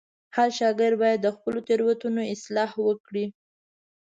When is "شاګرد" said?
0.59-0.99